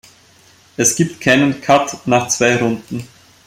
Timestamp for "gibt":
0.95-1.21